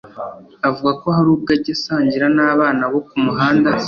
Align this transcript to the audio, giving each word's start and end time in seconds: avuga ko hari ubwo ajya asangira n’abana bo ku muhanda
avuga 0.67 0.91
ko 1.01 1.07
hari 1.15 1.27
ubwo 1.35 1.49
ajya 1.55 1.73
asangira 1.77 2.25
n’abana 2.35 2.83
bo 2.91 2.99
ku 3.07 3.15
muhanda 3.23 3.69